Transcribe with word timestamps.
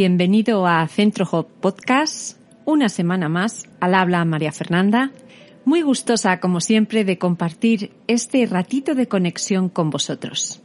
Bienvenido 0.00 0.64
a 0.64 0.86
Centro 0.86 1.26
Hop 1.32 1.48
Podcast, 1.60 2.38
una 2.64 2.88
semana 2.88 3.28
más 3.28 3.68
al 3.80 3.96
habla 3.96 4.24
María 4.24 4.52
Fernanda, 4.52 5.10
muy 5.64 5.82
gustosa 5.82 6.38
como 6.38 6.60
siempre 6.60 7.04
de 7.04 7.18
compartir 7.18 7.90
este 8.06 8.46
ratito 8.46 8.94
de 8.94 9.08
conexión 9.08 9.68
con 9.68 9.90
vosotros. 9.90 10.62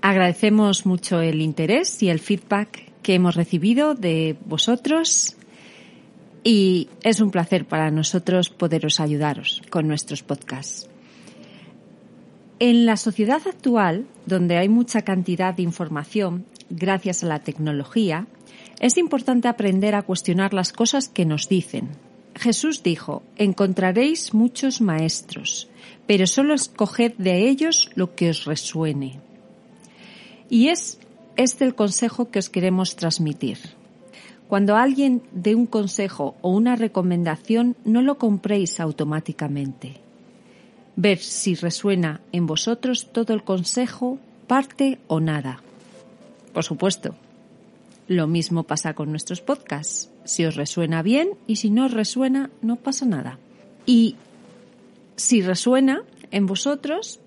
Agradecemos 0.00 0.86
mucho 0.86 1.20
el 1.20 1.42
interés 1.42 2.02
y 2.02 2.08
el 2.08 2.20
feedback 2.20 2.90
que 3.02 3.16
hemos 3.16 3.34
recibido 3.34 3.94
de 3.94 4.34
vosotros 4.46 5.36
y 6.42 6.88
es 7.02 7.20
un 7.20 7.32
placer 7.32 7.66
para 7.66 7.90
nosotros 7.90 8.48
poderos 8.48 8.98
ayudaros 8.98 9.60
con 9.68 9.86
nuestros 9.86 10.22
podcasts. 10.22 10.88
En 12.58 12.86
la 12.86 12.96
sociedad 12.96 13.42
actual, 13.46 14.06
donde 14.26 14.56
hay 14.56 14.68
mucha 14.68 15.02
cantidad 15.02 15.54
de 15.54 15.62
información, 15.62 16.44
gracias 16.70 17.24
a 17.24 17.26
la 17.26 17.40
tecnología, 17.40 18.26
es 18.80 18.96
importante 18.98 19.48
aprender 19.48 19.94
a 19.94 20.02
cuestionar 20.02 20.54
las 20.54 20.72
cosas 20.72 21.08
que 21.08 21.24
nos 21.24 21.48
dicen. 21.48 21.90
Jesús 22.34 22.82
dijo, 22.82 23.22
encontraréis 23.36 24.32
muchos 24.32 24.80
maestros, 24.80 25.68
pero 26.06 26.26
solo 26.26 26.54
escoged 26.54 27.12
de 27.18 27.48
ellos 27.48 27.90
lo 27.94 28.14
que 28.14 28.30
os 28.30 28.44
resuene. 28.44 29.20
Y 30.48 30.68
es 30.68 30.98
este 31.36 31.64
el 31.64 31.74
consejo 31.74 32.30
que 32.30 32.38
os 32.38 32.50
queremos 32.50 32.96
transmitir. 32.96 33.58
Cuando 34.48 34.76
alguien 34.76 35.22
dé 35.32 35.54
un 35.54 35.66
consejo 35.66 36.36
o 36.42 36.50
una 36.50 36.76
recomendación, 36.76 37.76
no 37.84 38.02
lo 38.02 38.18
compréis 38.18 38.80
automáticamente. 38.80 40.00
Ver 40.96 41.18
si 41.18 41.54
resuena 41.54 42.20
en 42.32 42.46
vosotros 42.46 43.12
todo 43.12 43.32
el 43.32 43.44
consejo, 43.44 44.18
parte 44.46 44.98
o 45.06 45.20
nada. 45.20 45.62
Por 46.52 46.64
supuesto. 46.64 47.14
Lo 48.08 48.26
mismo 48.26 48.64
pasa 48.64 48.94
con 48.94 49.10
nuestros 49.10 49.40
podcasts. 49.40 50.10
Si 50.24 50.44
os 50.44 50.56
resuena 50.56 51.02
bien 51.02 51.30
y 51.46 51.56
si 51.56 51.70
no 51.70 51.86
os 51.86 51.92
resuena, 51.92 52.50
no 52.60 52.76
pasa 52.76 53.06
nada. 53.06 53.38
Y 53.86 54.16
si 55.16 55.40
resuena 55.40 56.02
en 56.30 56.46
vosotros, 56.46 57.20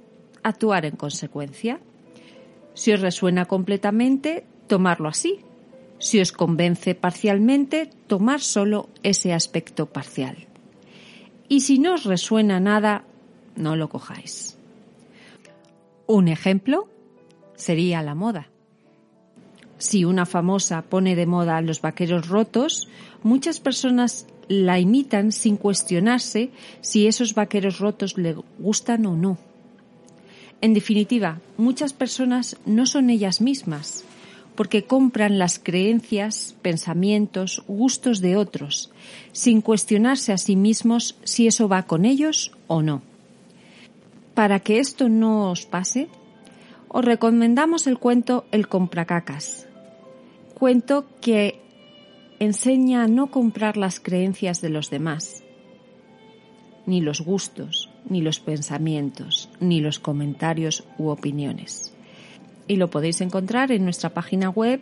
actuar 0.44 0.86
en 0.86 0.96
consecuencia. 0.96 1.80
Si 2.74 2.92
os 2.92 3.02
resuena 3.02 3.46
completamente, 3.46 4.46
tomarlo 4.68 5.10
así. 5.10 5.40
Si 5.98 6.20
os 6.20 6.32
convence 6.32 6.94
parcialmente, 6.94 7.90
tomar 8.08 8.42
solo 8.42 8.90
ese 9.02 9.34
aspecto 9.34 9.88
parcial. 9.88 10.36
Y 11.48 11.62
si 11.62 11.80
no 11.80 11.96
os 11.96 12.04
resuena 12.04 12.60
nada, 12.60 13.06
no 13.56 13.76
lo 13.76 13.90
cojáis. 13.90 14.58
Un 16.08 16.28
ejemplo 16.28 16.88
sería 17.56 18.02
la 18.02 18.16
moda. 18.16 18.50
Si 19.78 20.06
una 20.06 20.26
famosa 20.26 20.84
pone 20.84 21.16
de 21.16 21.26
moda 21.26 21.62
los 21.62 21.82
vaqueros 21.82 22.28
rotos, 22.28 22.88
muchas 23.24 23.60
personas 23.60 24.28
la 24.48 24.80
imitan 24.80 25.32
sin 25.32 25.58
cuestionarse 25.58 26.52
si 26.82 27.08
esos 27.08 27.34
vaqueros 27.34 27.80
rotos 27.80 28.18
le 28.18 28.36
gustan 28.60 29.06
o 29.06 29.16
no. 29.16 29.38
En 30.62 30.74
definitiva, 30.74 31.42
muchas 31.58 31.94
personas 31.94 32.58
no 32.66 32.86
son 32.86 33.10
ellas 33.10 33.42
mismas, 33.42 34.06
porque 34.56 34.86
compran 34.86 35.38
las 35.38 35.60
creencias, 35.60 36.56
pensamientos, 36.62 37.64
gustos 37.68 38.22
de 38.22 38.38
otros, 38.38 38.92
sin 39.34 39.62
cuestionarse 39.62 40.32
a 40.32 40.38
sí 40.38 40.56
mismos 40.56 41.18
si 41.24 41.48
eso 41.48 41.68
va 41.68 41.84
con 41.84 42.06
ellos 42.06 42.52
o 42.68 42.82
no. 42.82 43.02
Para 44.36 44.60
que 44.60 44.80
esto 44.80 45.08
no 45.08 45.50
os 45.50 45.66
pase, 45.66 46.10
os 46.90 47.04
recomendamos 47.04 47.88
el 47.88 47.98
cuento 47.98 48.46
El 48.52 48.68
compracacas. 48.68 49.68
Cuento 50.54 51.06
que 51.22 51.62
enseña 52.40 53.04
a 53.04 53.08
no 53.08 53.32
comprar 53.32 53.78
las 53.78 54.02
creencias 54.02 54.60
de 54.62 54.70
los 54.70 54.90
demás, 54.90 55.46
ni 56.86 57.00
los 57.02 57.22
gustos, 57.22 57.90
ni 58.10 58.20
los 58.22 58.42
pensamientos, 58.42 59.50
ni 59.62 59.80
los 59.80 60.00
comentarios 60.00 60.84
u 60.98 61.08
opiniones. 61.08 61.94
Y 62.68 62.76
lo 62.76 62.90
podéis 62.90 63.22
encontrar 63.22 63.72
en 63.72 63.86
nuestra 63.86 64.10
página 64.10 64.50
web 64.50 64.82